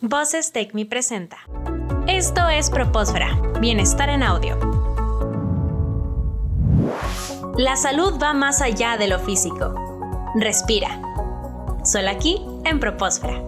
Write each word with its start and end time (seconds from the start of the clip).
Voces 0.00 0.52
Take 0.52 0.70
Me 0.74 0.86
presenta. 0.86 1.38
Esto 2.06 2.48
es 2.48 2.70
Propósfera, 2.70 3.36
Bienestar 3.58 4.08
en 4.10 4.22
Audio. 4.22 4.56
La 7.56 7.76
salud 7.76 8.16
va 8.22 8.32
más 8.32 8.62
allá 8.62 8.96
de 8.96 9.08
lo 9.08 9.18
físico. 9.18 9.74
Respira. 10.36 11.02
Solo 11.82 12.10
aquí 12.10 12.40
en 12.64 12.78
Propósfera 12.78 13.42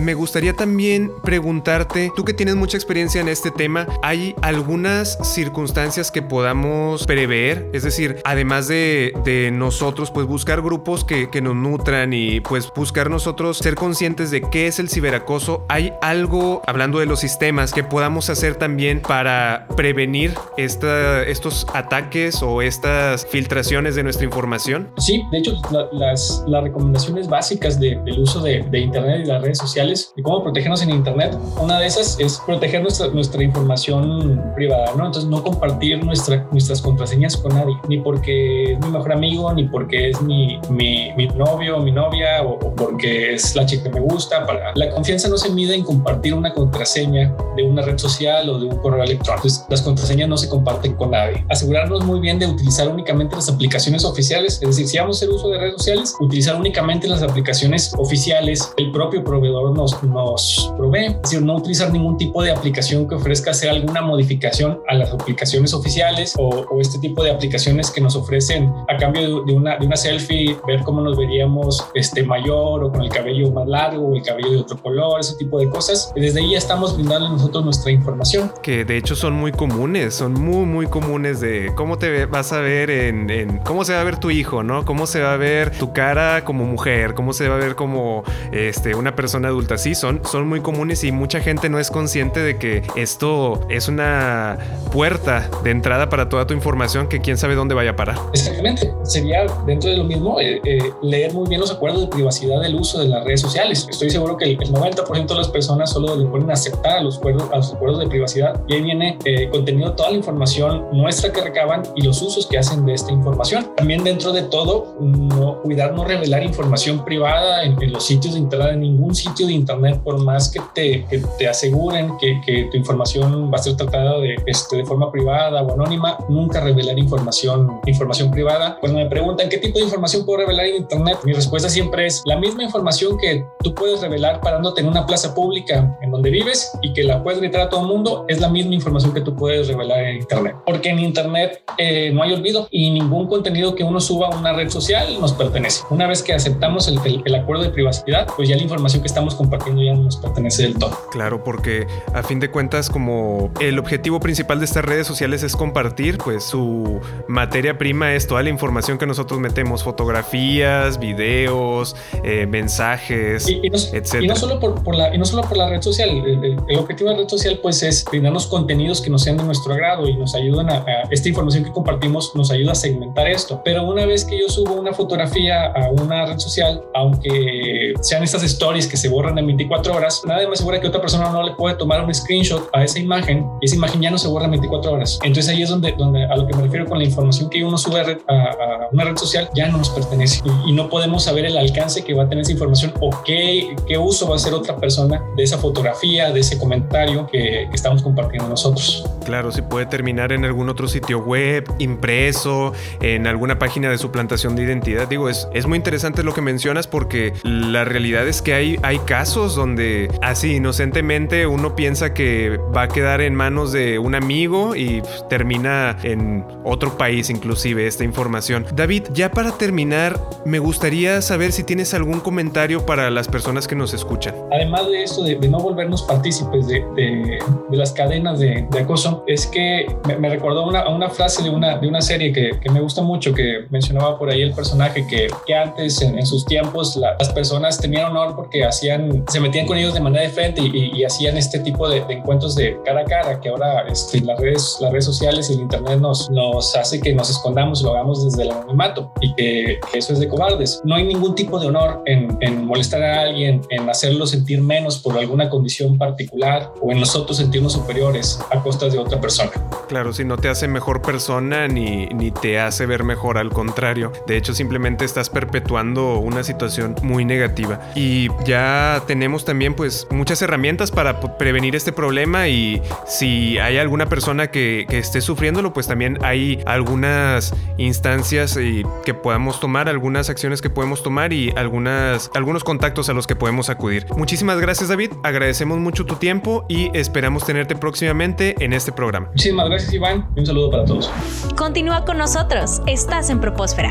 me 0.00 0.14
gustaría 0.14 0.54
también 0.54 1.12
preguntarte, 1.22 2.10
tú 2.16 2.24
que 2.24 2.32
tienes 2.32 2.56
mucha 2.56 2.76
experiencia 2.76 3.20
en 3.20 3.28
este 3.28 3.50
tema, 3.50 3.86
¿hay 4.02 4.34
algunas 4.42 5.18
circunstancias 5.22 6.10
que 6.10 6.22
podamos 6.22 7.06
prever? 7.06 7.68
Es 7.72 7.82
decir, 7.82 8.20
además 8.24 8.68
de, 8.68 9.12
nosotros, 9.52 10.10
pues 10.10 10.26
buscar 10.26 10.62
grupos 10.62 11.04
que, 11.04 11.28
nos 11.40 11.54
nutran 11.54 12.12
y 12.12 12.40
pues 12.40 12.70
buscar 12.74 13.08
nosotros 13.08 13.56
ser 13.56 13.74
conscientes 13.74 14.30
de 14.30 14.42
qué 14.42 14.66
es 14.66 14.78
el 14.78 14.90
ciberacoso. 14.90 15.64
¿Hay 15.68 15.94
algo, 16.02 16.60
hablando 16.66 16.98
de 16.98 17.06
los 17.06 17.20
sistemas, 17.20 17.72
que 17.72 17.82
podamos 17.82 18.28
hacer 18.28 18.56
también 18.56 19.00
para 19.00 19.66
prevenir 19.76 20.34
estos 20.58 21.66
ataques 21.72 22.42
o 22.42 22.60
estas 22.60 23.26
filtraciones 23.26 23.94
de 23.94 24.02
nuestra 24.02 24.24
información? 24.26 24.90
Sí, 24.98 25.22
de 25.32 25.38
hecho, 25.38 25.52
las, 25.92 26.44
recomendaciones 26.46 27.28
básicas 27.28 27.80
del 27.80 28.18
uso 28.18 28.42
de 28.42 28.78
Internet 28.78 29.22
y 29.24 29.28
las 29.28 29.42
redes 29.42 29.58
sociales 29.58 29.89
de 30.16 30.22
cómo 30.22 30.42
protegernos 30.42 30.82
en 30.82 30.90
Internet. 30.90 31.36
Una 31.60 31.78
de 31.78 31.86
esas 31.86 32.18
es 32.18 32.40
proteger 32.46 32.82
nuestra, 32.82 33.08
nuestra 33.08 33.42
información 33.42 34.42
privada, 34.54 34.92
¿no? 34.96 35.06
Entonces, 35.06 35.28
no 35.28 35.42
compartir 35.42 36.04
nuestra, 36.04 36.46
nuestras 36.50 36.80
contraseñas 36.80 37.36
con 37.36 37.54
nadie, 37.54 37.74
ni 37.88 37.98
porque 37.98 38.72
es 38.72 38.78
mi 38.80 38.90
mejor 38.90 39.12
amigo, 39.12 39.52
ni 39.52 39.64
porque 39.64 40.10
es 40.10 40.20
mi, 40.22 40.58
mi, 40.70 41.12
mi 41.14 41.26
novio 41.28 41.78
o 41.78 41.80
mi 41.80 41.92
novia, 41.92 42.42
o, 42.42 42.58
porque 42.58 43.34
es 43.34 43.54
la 43.54 43.66
chica 43.66 43.84
que 43.84 43.90
me 43.90 44.00
gusta. 44.00 44.46
La 44.74 44.90
confianza 44.90 45.28
no 45.28 45.36
se 45.36 45.50
mide 45.50 45.74
en 45.74 45.84
compartir 45.84 46.34
una 46.34 46.52
contraseña 46.52 47.34
de 47.56 47.62
una 47.62 47.82
red 47.82 47.98
social 47.98 48.48
o 48.48 48.58
de 48.58 48.66
un 48.66 48.76
correo 48.76 49.02
electrónico. 49.02 49.46
Entonces, 49.46 49.66
las 49.68 49.82
contraseñas 49.82 50.28
no 50.28 50.36
se 50.36 50.48
comparten 50.48 50.94
con 50.94 51.10
nadie. 51.10 51.44
Asegurarnos 51.48 52.04
muy 52.04 52.20
bien 52.20 52.38
de 52.38 52.46
utilizar 52.46 52.88
únicamente 52.88 53.36
las 53.36 53.48
aplicaciones 53.48 54.04
oficiales, 54.04 54.60
es 54.62 54.68
decir, 54.68 54.86
si 54.86 54.98
vamos 54.98 55.16
a 55.16 55.18
hacer 55.18 55.34
uso 55.34 55.48
de 55.48 55.58
redes 55.58 55.74
sociales, 55.76 56.14
utilizar 56.20 56.56
únicamente 56.56 57.08
las 57.08 57.22
aplicaciones 57.22 57.92
oficiales, 57.98 58.72
el 58.76 58.90
propio 58.92 59.22
proveedor 59.24 59.72
nos, 59.80 60.02
nos 60.02 60.74
provee, 60.76 61.06
es 61.06 61.22
decir, 61.22 61.42
no 61.42 61.56
utilizar 61.56 61.90
ningún 61.92 62.16
tipo 62.16 62.42
de 62.42 62.52
aplicación 62.52 63.08
que 63.08 63.14
ofrezca 63.14 63.50
hacer 63.52 63.70
alguna 63.70 64.02
modificación 64.02 64.80
a 64.88 64.94
las 64.94 65.10
aplicaciones 65.10 65.72
oficiales 65.72 66.34
o, 66.38 66.66
este 66.80 66.98
tipo 66.98 67.22
de 67.22 67.30
aplicaciones 67.30 67.90
que 67.90 68.00
nos 68.00 68.16
ofrecen 68.16 68.72
a 68.88 68.96
cambio 68.96 69.44
de, 69.44 69.52
una, 69.52 69.76
de 69.76 69.86
una 69.86 69.96
selfie, 69.96 70.56
ver 70.66 70.80
cómo 70.82 71.02
nos 71.02 71.16
veríamos 71.16 71.84
este, 71.94 72.22
mayor 72.22 72.84
o 72.84 72.92
con 72.92 73.02
el 73.02 73.10
cabello 73.10 73.50
más 73.52 73.66
largo 73.68 74.08
o 74.08 74.16
el 74.16 74.22
cabello 74.22 74.50
de 74.50 74.58
otro 74.58 74.78
color, 74.78 75.20
ese 75.20 75.36
tipo 75.36 75.58
de 75.58 75.68
cosas. 75.68 76.12
Desde 76.14 76.40
ahí 76.40 76.52
ya 76.52 76.58
estamos 76.58 76.96
brindando 76.96 77.28
nosotros 77.28 77.64
nuestra 77.64 77.90
información. 77.90 78.52
Que 78.62 78.84
de 78.84 78.96
hecho 78.96 79.14
son 79.14 79.34
muy 79.34 79.52
comunes, 79.52 80.14
son 80.14 80.34
muy, 80.34 80.64
muy 80.64 80.86
comunes 80.86 81.40
de 81.40 81.72
cómo 81.74 81.98
te 81.98 82.26
vas 82.26 82.52
a 82.52 82.60
ver 82.60 82.90
en, 82.90 83.28
en 83.30 83.58
cómo 83.58 83.84
se 83.84 83.92
va 83.94 84.00
a 84.00 84.04
ver 84.04 84.18
tu 84.18 84.30
hijo, 84.30 84.62
¿no? 84.62 84.84
Cómo 84.84 85.06
se 85.06 85.20
va 85.20 85.34
a 85.34 85.36
ver 85.36 85.70
tu 85.78 85.92
cara 85.92 86.44
como 86.44 86.64
mujer, 86.64 87.14
cómo 87.14 87.32
se 87.32 87.48
va 87.48 87.56
a 87.56 87.58
ver 87.58 87.74
como 87.74 88.24
este, 88.52 88.94
una 88.94 89.14
persona 89.14 89.48
adulta 89.48 89.69
Sí, 89.78 89.94
son, 89.94 90.20
son 90.24 90.48
muy 90.48 90.60
comunes 90.60 91.04
y 91.04 91.12
mucha 91.12 91.40
gente 91.40 91.68
no 91.68 91.78
es 91.78 91.90
consciente 91.90 92.40
de 92.40 92.58
que 92.58 92.82
esto 92.96 93.60
es 93.68 93.88
una 93.88 94.58
puerta 94.92 95.48
de 95.62 95.70
entrada 95.70 96.08
para 96.08 96.28
toda 96.28 96.46
tu 96.46 96.54
información 96.54 97.08
que 97.08 97.20
quién 97.20 97.36
sabe 97.36 97.54
dónde 97.54 97.74
vaya 97.74 97.90
a 97.90 97.96
parar. 97.96 98.18
Exactamente. 98.32 98.92
Sería 99.04 99.46
dentro 99.66 99.90
de 99.90 99.96
lo 99.96 100.04
mismo 100.04 100.40
eh, 100.40 100.60
eh, 100.64 100.90
leer 101.02 101.32
muy 101.32 101.48
bien 101.48 101.60
los 101.60 101.70
acuerdos 101.70 102.02
de 102.02 102.06
privacidad 102.08 102.60
del 102.60 102.74
uso 102.74 102.98
de 102.98 103.08
las 103.08 103.24
redes 103.24 103.40
sociales. 103.40 103.86
Estoy 103.88 104.10
seguro 104.10 104.36
que 104.36 104.44
el, 104.44 104.58
90% 104.58 105.26
de 105.26 105.34
las 105.34 105.48
personas 105.48 105.90
solo 105.92 106.16
le 106.16 106.26
ponen 106.26 106.50
aceptar 106.50 106.98
a 106.98 107.02
los 107.02 107.18
acuerdos, 107.18 107.48
a 107.52 107.56
los 107.56 107.72
acuerdos 107.72 108.00
de 108.00 108.06
privacidad 108.08 108.60
y 108.68 108.74
ahí 108.74 108.82
viene 108.82 109.18
eh, 109.24 109.48
contenido 109.50 109.92
toda 109.92 110.10
la 110.10 110.16
información 110.16 110.86
nuestra 110.92 111.32
que 111.32 111.40
recaban 111.40 111.82
y 111.96 112.02
los 112.02 112.20
usos 112.22 112.46
que 112.46 112.58
hacen 112.58 112.84
de 112.84 112.94
esta 112.94 113.12
información. 113.12 113.70
También 113.76 114.04
dentro 114.04 114.32
de 114.32 114.42
todo, 114.42 114.96
no, 115.00 115.60
cuidar 115.62 115.92
no 115.92 116.04
revelar 116.04 116.42
información 116.42 117.04
privada 117.04 117.64
en, 117.64 117.82
en 117.82 117.92
los 117.92 118.04
sitios 118.06 118.34
de 118.34 118.40
entrada, 118.40 118.72
en 118.72 118.80
ningún 118.80 119.14
sitio 119.14 119.46
de 119.46 119.54
Internet, 119.60 120.00
por 120.02 120.18
más 120.22 120.50
que 120.50 120.60
te, 120.74 121.04
que 121.06 121.22
te 121.38 121.48
aseguren 121.48 122.16
que, 122.18 122.40
que, 122.44 122.68
tu 122.70 122.76
información 122.76 123.50
va 123.52 123.56
a 123.56 123.62
ser 123.62 123.76
tratada 123.76 124.18
de, 124.18 124.36
este, 124.46 124.76
de 124.76 124.84
forma 124.84 125.10
privada 125.10 125.62
o 125.62 125.72
anónima, 125.72 126.18
nunca 126.28 126.60
revelar 126.60 126.98
información, 126.98 127.80
información 127.86 128.30
privada. 128.30 128.78
Cuando 128.80 128.98
me 128.98 129.06
preguntan 129.06 129.48
qué 129.48 129.58
tipo 129.58 129.78
de 129.78 129.84
información 129.84 130.24
puedo 130.24 130.40
revelar 130.40 130.66
en 130.66 130.76
Internet, 130.76 131.18
mi 131.24 131.32
respuesta 131.32 131.68
siempre 131.68 132.06
es 132.06 132.22
la 132.24 132.36
misma 132.36 132.62
información 132.62 133.16
que 133.18 133.44
tú 133.62 133.74
puedes 133.74 134.00
revelar 134.00 134.40
parándote 134.40 134.80
en 134.80 134.88
una 134.88 135.06
plaza 135.06 135.34
pública 135.34 135.96
en 136.02 136.10
donde 136.10 136.30
vives 136.30 136.72
y 136.82 136.92
que 136.92 137.02
la 137.04 137.22
puedes 137.22 137.40
gritar 137.40 137.62
a 137.62 137.68
todo 137.68 137.82
el 137.82 137.86
mundo, 137.86 138.24
es 138.28 138.40
la 138.40 138.48
misma 138.48 138.74
información 138.74 139.12
que 139.12 139.20
tú 139.20 139.34
puedes 139.34 139.68
revelar 139.68 140.00
en 140.04 140.16
Internet. 140.16 140.56
Porque 140.66 140.90
en 140.90 140.98
Internet 140.98 141.62
eh, 141.78 142.10
no 142.12 142.22
hay 142.22 142.32
olvido 142.32 142.68
y 142.70 142.90
ningún 142.90 143.26
contenido 143.28 143.74
que 143.74 143.84
uno 143.84 144.00
suba 144.00 144.28
a 144.28 144.38
una 144.38 144.52
red 144.52 144.70
social 144.70 145.20
nos 145.20 145.32
pertenece. 145.32 145.82
Una 145.90 146.06
vez 146.06 146.22
que 146.22 146.32
aceptamos 146.32 146.88
el, 146.88 146.98
el, 147.04 147.22
el 147.24 147.34
acuerdo 147.34 147.62
de 147.62 147.70
privacidad, 147.70 148.26
pues 148.36 148.48
ya 148.48 148.56
la 148.56 148.62
información 148.62 149.02
que 149.02 149.08
estamos 149.08 149.34
compartiendo 149.34 149.49
compartiendo 149.50 149.82
ya 149.82 149.94
no 149.94 150.04
nos 150.04 150.16
pertenece 150.16 150.62
del 150.62 150.78
todo. 150.78 150.96
Claro, 151.10 151.42
porque 151.42 151.86
a 152.14 152.22
fin 152.22 152.38
de 152.38 152.50
cuentas 152.50 152.88
como 152.88 153.50
el 153.60 153.78
objetivo 153.78 154.20
principal 154.20 154.60
de 154.60 154.64
estas 154.64 154.84
redes 154.84 155.06
sociales 155.06 155.42
es 155.42 155.56
compartir, 155.56 156.18
pues 156.18 156.44
su 156.44 157.00
materia 157.26 157.76
prima 157.76 158.14
es 158.14 158.28
toda 158.28 158.42
la 158.44 158.48
información 158.48 158.96
que 158.96 159.06
nosotros 159.06 159.40
metemos, 159.40 159.82
fotografías, 159.82 161.00
videos, 161.00 161.96
eh, 162.22 162.46
mensajes, 162.46 163.48
y, 163.48 163.68
no, 163.68 163.76
etc. 163.76 164.22
Y 164.22 164.28
no 164.28 164.36
solo 164.36 164.60
por, 164.60 164.94
la, 164.94 165.12
y 165.12 165.18
no 165.18 165.24
solo 165.24 165.42
por 165.42 165.56
la 165.56 165.68
red 165.68 165.82
social, 165.82 166.08
el, 166.08 166.78
objetivo 166.78 167.10
de 167.10 167.16
la 167.16 167.22
red 167.22 167.28
social 167.28 167.58
pues 167.60 167.82
es 167.82 168.04
brindarnos 168.04 168.46
contenidos 168.46 169.00
que 169.00 169.10
nos 169.10 169.22
sean 169.22 169.36
de 169.36 169.42
nuestro 169.42 169.72
agrado 169.72 170.08
y 170.08 170.16
nos 170.16 170.34
ayudan 170.34 170.70
a, 170.70 170.76
a, 170.76 171.02
esta 171.10 171.28
información 171.28 171.64
que 171.64 171.72
compartimos 171.72 172.34
nos 172.36 172.50
ayuda 172.52 172.72
a 172.72 172.76
segmentar 172.76 173.28
esto. 173.28 173.60
Pero 173.64 173.82
una 173.84 174.06
vez 174.06 174.24
que 174.24 174.38
yo 174.38 174.48
subo 174.48 174.74
una 174.74 174.92
fotografía 174.92 175.66
a 175.66 175.90
una 175.90 176.26
red 176.26 176.38
social, 176.38 176.82
aunque 176.94 177.94
sean 178.00 178.22
estas 178.22 178.44
stories 178.44 178.86
que 178.86 178.96
se 178.96 179.08
borran 179.08 179.39
en 179.40 179.46
24 179.46 179.94
horas, 179.94 180.22
nada 180.24 180.46
me 180.46 180.52
asegura 180.54 180.80
que 180.80 180.88
otra 180.88 181.00
persona 181.00 181.30
no 181.30 181.42
le 181.42 181.52
puede 181.54 181.76
tomar 181.76 182.04
un 182.04 182.14
screenshot 182.14 182.68
a 182.72 182.84
esa 182.84 182.98
imagen 182.98 183.46
y 183.60 183.66
esa 183.66 183.76
imagen 183.76 184.00
ya 184.00 184.10
no 184.10 184.18
se 184.18 184.28
borra 184.28 184.46
en 184.46 184.52
24 184.52 184.92
horas. 184.92 185.18
Entonces 185.22 185.52
ahí 185.52 185.62
es 185.62 185.70
donde, 185.70 185.92
donde 185.92 186.24
a 186.24 186.36
lo 186.36 186.46
que 186.46 186.56
me 186.56 186.62
refiero 186.62 186.86
con 186.86 186.98
la 186.98 187.04
información 187.04 187.50
que 187.50 187.64
uno 187.64 187.76
sube 187.76 188.00
a, 188.00 188.88
una 188.92 189.04
red 189.04 189.16
social 189.16 189.48
ya 189.54 189.68
no 189.68 189.78
nos 189.78 189.90
pertenece 189.90 190.42
y, 190.66 190.72
no 190.72 190.88
podemos 190.88 191.24
saber 191.24 191.44
el 191.44 191.58
alcance 191.58 192.04
que 192.04 192.14
va 192.14 192.24
a 192.24 192.28
tener 192.28 192.42
esa 192.42 192.52
información 192.52 192.94
o 193.00 193.10
qué, 193.24 193.74
qué 193.86 193.98
uso 193.98 194.26
va 194.26 194.34
a 194.34 194.36
hacer 194.36 194.54
otra 194.54 194.76
persona 194.76 195.22
de 195.36 195.42
esa 195.42 195.58
fotografía, 195.58 196.30
de 196.30 196.40
ese 196.40 196.58
comentario 196.58 197.26
que, 197.26 197.68
estamos 197.72 198.02
compartiendo 198.02 198.48
nosotros. 198.48 199.04
Claro, 199.24 199.52
si 199.52 199.62
puede 199.62 199.86
terminar 199.86 200.32
en 200.32 200.44
algún 200.44 200.68
otro 200.68 200.88
sitio 200.88 201.20
web, 201.20 201.64
impreso, 201.78 202.72
en 203.00 203.26
alguna 203.26 203.58
página 203.58 203.90
de 203.90 203.98
suplantación 203.98 204.56
de 204.56 204.64
identidad. 204.64 205.08
Digo, 205.08 205.28
es, 205.28 205.48
es 205.54 205.66
muy 205.66 205.76
interesante 205.76 206.22
lo 206.22 206.34
que 206.34 206.40
mencionas 206.40 206.86
porque 206.86 207.32
la 207.42 207.84
realidad 207.84 208.26
es 208.28 208.42
que 208.42 208.54
hay, 208.54 208.78
hay 208.82 208.98
casos 209.00 209.29
donde 209.34 210.08
así 210.22 210.56
inocentemente 210.56 211.46
uno 211.46 211.76
piensa 211.76 212.12
que 212.12 212.58
va 212.76 212.82
a 212.82 212.88
quedar 212.88 213.20
en 213.20 213.36
manos 213.36 213.70
de 213.70 214.00
un 214.00 214.16
amigo 214.16 214.74
y 214.74 215.02
termina 215.28 215.96
en 216.02 216.44
otro 216.64 216.98
país 216.98 217.30
inclusive 217.30 217.86
esta 217.86 218.02
información. 218.02 218.66
David, 218.74 219.04
ya 219.12 219.30
para 219.30 219.52
terminar, 219.52 220.18
me 220.44 220.58
gustaría 220.58 221.22
saber 221.22 221.52
si 221.52 221.62
tienes 221.62 221.94
algún 221.94 222.18
comentario 222.18 222.84
para 222.84 223.08
las 223.08 223.28
personas 223.28 223.68
que 223.68 223.76
nos 223.76 223.94
escuchan. 223.94 224.34
Además 224.52 224.88
de 224.88 225.04
esto, 225.04 225.22
de, 225.22 225.36
no 225.48 225.60
volvernos 225.60 226.02
partícipes 226.02 226.66
de, 226.66 227.38
las 227.70 227.92
cadenas 227.92 228.40
de, 228.40 228.66
acoso, 228.80 229.22
es 229.28 229.46
que 229.46 229.86
me, 230.18 230.28
recordó 230.28 230.66
una, 230.66 231.08
frase 231.08 231.44
de 231.44 231.50
una, 231.50 231.78
de 231.78 231.86
una 231.86 232.02
serie 232.02 232.32
que, 232.32 232.58
me 232.72 232.80
gusta 232.80 233.02
mucho, 233.02 233.32
que 233.32 233.66
mencionaba 233.70 234.18
por 234.18 234.28
ahí 234.28 234.42
el 234.42 234.52
personaje, 234.54 235.06
que, 235.06 235.28
que 235.46 235.54
antes 235.54 236.02
en, 236.02 236.26
sus 236.26 236.44
tiempos 236.44 236.96
las 236.96 237.28
personas 237.30 237.78
tenían 237.78 238.10
honor 238.10 238.34
porque 238.34 238.64
hacían 238.64 239.19
se 239.28 239.40
metían 239.40 239.66
con 239.66 239.76
ellos 239.76 239.94
de 239.94 240.00
manera 240.00 240.22
de 240.22 240.30
frente 240.30 240.62
y, 240.62 241.04
hacían 241.04 241.36
este 241.36 241.58
tipo 241.60 241.88
de, 241.88 242.04
encuentros 242.08 242.54
de 242.54 242.78
cara 242.84 243.00
a 243.00 243.04
cara 243.04 243.40
que 243.40 243.48
ahora 243.48 243.86
este, 243.88 244.20
las, 244.20 244.38
redes, 244.38 244.76
las 244.80 244.92
redes 244.92 245.06
sociales 245.06 245.50
y 245.50 245.54
el 245.54 245.60
internet 245.60 245.98
nos, 245.98 246.30
nos 246.30 246.76
hace 246.76 247.00
que 247.00 247.14
nos 247.14 247.30
escondamos 247.30 247.80
y 247.80 247.84
lo 247.84 247.94
hagamos 247.94 248.24
desde 248.24 248.42
el 248.42 248.50
anonimato 248.50 249.12
y 249.20 249.34
que, 249.34 249.80
eso 249.94 250.12
es 250.12 250.20
de 250.20 250.28
cobardes. 250.28 250.80
No 250.84 250.94
hay 250.94 251.04
ningún 251.04 251.34
tipo 251.34 251.58
de 251.58 251.68
honor 251.68 252.02
en, 252.06 252.36
en, 252.40 252.64
molestar 252.64 253.02
a 253.02 253.22
alguien, 253.22 253.62
en 253.70 253.88
hacerlo 253.88 254.26
sentir 254.26 254.60
menos 254.60 254.98
por 254.98 255.16
alguna 255.18 255.48
condición 255.48 255.98
particular 255.98 256.72
o 256.80 256.92
en 256.92 257.00
nosotros 257.00 257.38
sentirnos 257.38 257.72
superiores 257.72 258.38
a 258.50 258.62
costas 258.62 258.92
de 258.92 258.98
otra 258.98 259.20
persona. 259.20 259.50
Claro, 259.88 260.12
si 260.12 260.24
no 260.24 260.36
te 260.36 260.48
hace 260.48 260.68
mejor 260.68 261.02
persona 261.02 261.66
ni, 261.66 262.06
ni 262.06 262.30
te 262.30 262.60
hace 262.60 262.86
ver 262.86 263.04
mejor, 263.04 263.38
al 263.38 263.50
contrario. 263.50 264.12
De 264.26 264.36
hecho, 264.36 264.54
simplemente 264.54 265.04
estás 265.04 265.30
perpetuando 265.30 266.18
una 266.18 266.42
situación 266.42 266.94
muy 267.02 267.24
negativa. 267.24 267.80
Y 267.94 268.28
ya 268.44 268.99
ahora 269.00 269.06
tenemos 269.06 269.44
también 269.44 269.74
pues 269.74 270.06
muchas 270.10 270.40
herramientas 270.42 270.90
para 270.90 271.20
prevenir 271.20 271.76
este 271.76 271.92
problema 271.92 272.48
y 272.48 272.82
si 273.06 273.58
hay 273.58 273.78
alguna 273.78 274.06
persona 274.06 274.50
que, 274.50 274.86
que 274.88 274.98
esté 274.98 275.20
sufriéndolo, 275.20 275.72
pues 275.72 275.86
también 275.86 276.18
hay 276.22 276.62
algunas 276.66 277.54
instancias 277.78 278.56
y 278.56 278.84
que 279.04 279.14
podamos 279.14 279.60
tomar, 279.60 279.88
algunas 279.88 280.30
acciones 280.30 280.60
que 280.60 280.70
podemos 280.70 281.02
tomar 281.02 281.32
y 281.32 281.52
algunas, 281.56 282.30
algunos 282.34 282.64
contactos 282.64 283.08
a 283.08 283.12
los 283.12 283.26
que 283.26 283.36
podemos 283.36 283.70
acudir. 283.70 284.06
Muchísimas 284.16 284.60
gracias 284.60 284.88
David, 284.88 285.12
agradecemos 285.22 285.78
mucho 285.78 286.04
tu 286.04 286.16
tiempo 286.16 286.64
y 286.68 286.96
esperamos 286.96 287.44
tenerte 287.44 287.76
próximamente 287.76 288.54
en 288.60 288.72
este 288.72 288.92
programa. 288.92 289.28
Muchísimas 289.28 289.68
gracias 289.68 289.92
Iván 289.92 290.28
un 290.36 290.46
saludo 290.46 290.70
para 290.70 290.84
todos. 290.84 291.10
Continúa 291.56 292.04
con 292.04 292.18
nosotros, 292.18 292.82
estás 292.86 293.30
en 293.30 293.40
Propósfera. 293.40 293.90